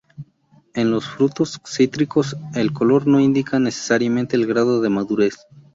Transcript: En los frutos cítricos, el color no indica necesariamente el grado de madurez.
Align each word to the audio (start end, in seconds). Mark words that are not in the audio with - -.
En 0.73 0.89
los 0.89 1.05
frutos 1.07 1.61
cítricos, 1.63 2.35
el 2.55 2.73
color 2.73 3.05
no 3.05 3.19
indica 3.19 3.59
necesariamente 3.59 4.35
el 4.35 4.47
grado 4.47 4.81
de 4.81 4.89
madurez. 4.89 5.37